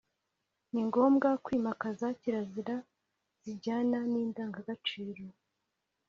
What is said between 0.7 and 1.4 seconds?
ni ngombwa